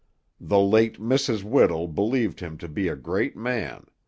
[0.39, 1.43] The late Mrs.
[1.43, 3.85] Whittle believed him to be a great man.